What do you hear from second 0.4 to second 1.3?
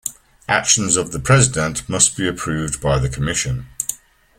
Actions of the